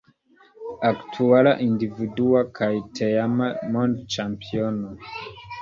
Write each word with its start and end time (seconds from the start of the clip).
Aktuala 0.89 1.51
individua 1.67 2.41
kaj 2.61 2.71
teama 3.01 3.51
mondĉampiono. 3.77 4.99